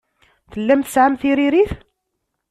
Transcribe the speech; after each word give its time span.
Tellam 0.51 0.81
tesɛam 0.81 1.13
tiririt? 1.21 1.73